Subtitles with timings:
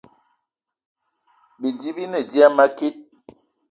[1.59, 2.95] Bidi bi ne dia a makit